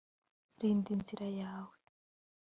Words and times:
rinda 0.59 0.89
inzira 0.95 1.27
yawe 1.41 1.75